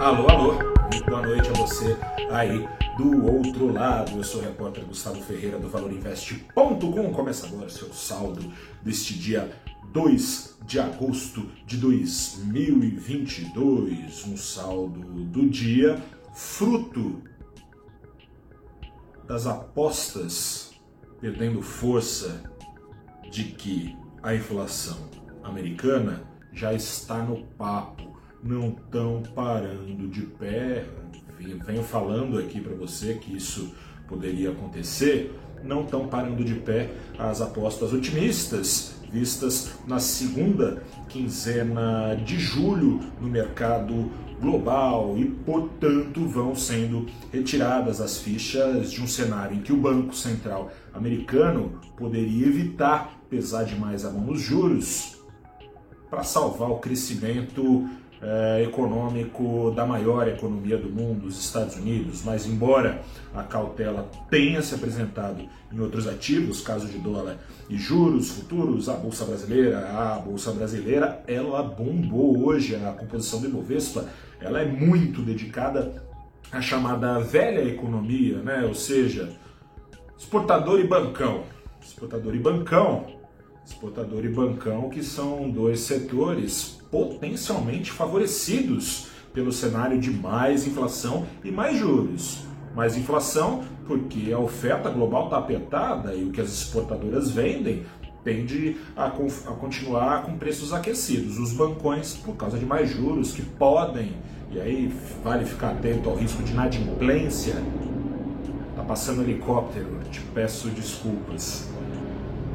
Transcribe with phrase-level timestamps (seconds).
[0.00, 0.54] Alô, alô,
[0.90, 1.94] muito boa noite a você
[2.30, 4.16] aí do outro lado.
[4.16, 7.12] Eu sou o repórter Gustavo Ferreira do ValorInvest.com.
[7.12, 8.50] Começa agora seu saldo
[8.82, 9.54] deste dia
[9.92, 14.26] 2 de agosto de 2022.
[14.26, 17.22] Um saldo do dia fruto
[19.26, 20.72] das apostas
[21.20, 22.42] perdendo força
[23.30, 25.10] de que a inflação
[25.42, 26.22] americana
[26.54, 28.09] já está no papo,
[28.42, 30.84] não estão parando de pé.
[31.38, 33.74] Venho falando aqui para você que isso
[34.06, 42.38] poderia acontecer, não estão parando de pé as apostas otimistas vistas na segunda quinzena de
[42.38, 49.60] julho no mercado global e, portanto, vão sendo retiradas as fichas de um cenário em
[49.60, 55.18] que o Banco Central americano poderia evitar pesar demais a mão nos juros
[56.08, 57.88] para salvar o crescimento
[58.22, 62.22] é, econômico da maior economia do mundo, os Estados Unidos.
[62.24, 63.02] Mas, embora
[63.34, 68.94] a cautela tenha se apresentado em outros ativos, caso de dólar e juros futuros, a
[68.94, 72.74] Bolsa Brasileira, a Bolsa Brasileira, ela bombou hoje.
[72.76, 74.06] A composição do Ibovespa
[74.40, 76.02] ela é muito dedicada
[76.50, 78.64] à chamada velha economia, né?
[78.64, 79.30] ou seja,
[80.18, 81.44] exportador e bancão.
[81.80, 83.19] Exportador e bancão
[83.64, 91.50] exportador e bancão, que são dois setores potencialmente favorecidos pelo cenário de mais inflação e
[91.50, 92.44] mais juros.
[92.74, 97.84] Mais inflação porque a oferta global está apertada e o que as exportadoras vendem
[98.22, 101.38] tende a, a, continuar com preços aquecidos.
[101.38, 104.12] Os bancões, por causa de mais juros que podem,
[104.50, 104.94] e aí
[105.24, 107.54] vale ficar atento ao risco de inadimplência.
[108.76, 111.70] Tá passando helicóptero, te peço desculpas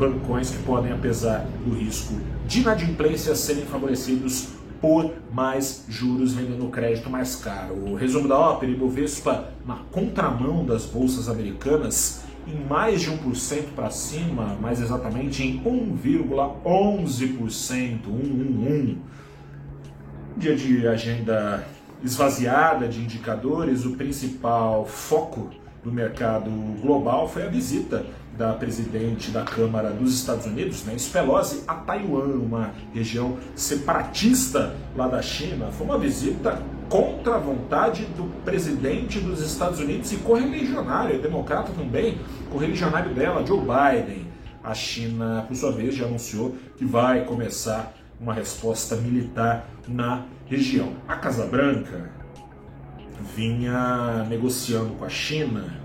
[0.00, 2.14] bancões que podem, apesar do risco
[2.46, 4.48] de inadimplência, serem favorecidos
[4.80, 7.74] por mais juros vendendo crédito mais caro.
[7.74, 13.90] O resumo da ópera, Ibovespa na contramão das bolsas americanas em mais de 1% para
[13.90, 18.96] cima, mais exatamente em 1,11%, 111.
[20.38, 21.62] Dia de agenda
[22.02, 25.50] esvaziada de indicadores, o principal foco
[25.84, 26.50] do mercado
[26.80, 28.06] global foi a visita
[28.40, 35.06] da presidente da Câmara dos Estados Unidos, Nancy Pelosi, a Taiwan, uma região separatista lá
[35.08, 35.66] da China.
[35.66, 36.58] Foi uma visita
[36.88, 42.18] contra a vontade do presidente dos Estados Unidos e correligionário, é democrata também,
[42.50, 44.26] correligionário dela, Joe Biden.
[44.64, 50.94] A China, por sua vez, já anunciou que vai começar uma resposta militar na região.
[51.06, 52.10] A Casa Branca
[53.36, 55.79] vinha negociando com a China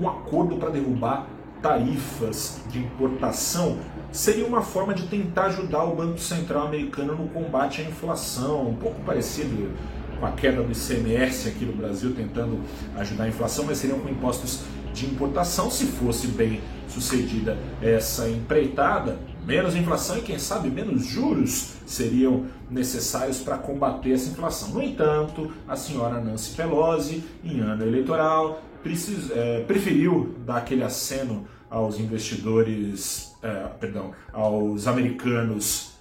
[0.00, 1.26] um acordo para derrubar
[1.60, 3.78] tarifas de importação
[4.10, 8.74] seria uma forma de tentar ajudar o Banco Central americano no combate à inflação, um
[8.74, 9.70] pouco parecido
[10.18, 12.60] com a queda do ICMS aqui no Brasil, tentando
[12.96, 14.62] ajudar a inflação, mas seriam com impostos
[14.92, 15.70] de importação.
[15.70, 23.38] Se fosse bem sucedida essa empreitada, menos inflação e, quem sabe, menos juros seriam necessários
[23.38, 24.70] para combater essa inflação.
[24.70, 31.46] No entanto, a senhora Nancy Pelosi, em ano eleitoral, precis, é, preferiu dar aquele aceno
[31.68, 35.92] aos investidores, é, perdão, aos americanos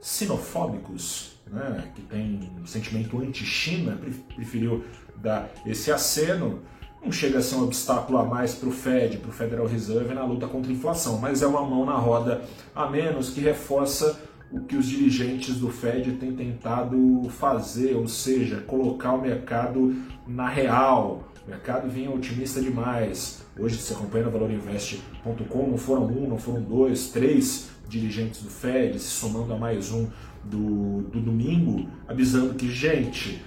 [0.00, 3.98] sinofóbicos, né, que tem um sentimento anti-China,
[4.34, 4.84] preferiu
[5.16, 6.60] dar esse aceno.
[7.02, 10.12] Não chega a ser um obstáculo a mais para o Fed, para o Federal Reserve
[10.14, 12.42] na luta contra a inflação, mas é uma mão na roda
[12.74, 18.62] a menos que reforça o que os dirigentes do Fed têm tentado fazer, ou seja,
[18.62, 19.94] colocar o mercado
[20.26, 23.42] na real, o mercado vinha otimista demais.
[23.58, 28.98] Hoje, se acompanha no valorinvest.com, não foram um, não foram dois, três dirigentes do Fed,
[28.98, 30.06] se somando a mais um
[30.44, 33.42] do, do domingo, avisando que, gente,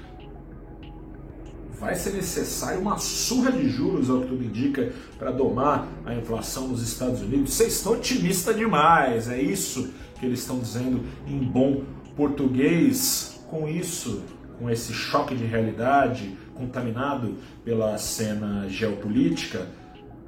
[1.79, 6.69] vai ser necessário uma surra de juros, ao que tudo indica, para domar a inflação
[6.69, 7.53] nos Estados Unidos.
[7.53, 11.84] Vocês estão otimistas demais, é isso que eles estão dizendo em bom
[12.16, 13.40] português.
[13.47, 14.23] Com isso,
[14.58, 19.68] com esse choque de realidade, contaminado pela cena geopolítica,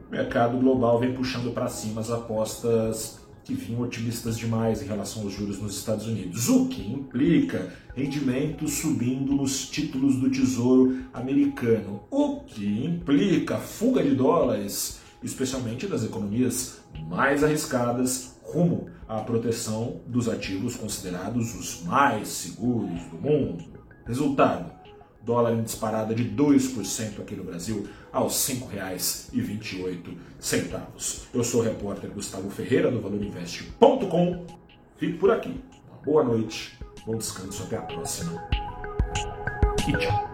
[0.08, 5.24] o mercado global vem puxando para cima as apostas que vinham otimistas demais em relação
[5.24, 12.04] aos juros nos Estados Unidos, o que implica rendimento subindo nos títulos do Tesouro americano,
[12.10, 16.80] o que implica fuga de dólares, especialmente das economias
[17.10, 23.64] mais arriscadas, rumo à proteção dos ativos considerados os mais seguros do mundo.
[24.06, 24.72] Resultado:
[25.24, 30.18] dólar em disparada de 2% aqui no Brasil aos R$ 5,28.
[31.34, 34.46] Eu sou o repórter Gustavo Ferreira do ValorInvest.com.
[34.98, 35.60] Fico por aqui.
[35.90, 38.48] Uma boa noite, bom descanso, até a próxima.
[39.88, 40.33] e tchau.